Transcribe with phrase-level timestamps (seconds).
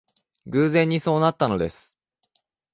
[0.47, 1.95] 偶然にそうなったのです